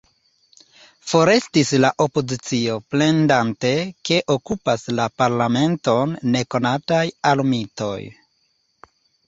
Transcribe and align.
Forestis 1.09 1.73
la 1.85 1.91
opozicio, 2.05 2.77
plendante, 2.95 3.71
ke 4.11 4.19
okupas 4.37 4.87
la 5.03 5.07
parlamenton 5.23 6.19
nekonataj 6.39 7.05
armitoj. 7.37 7.97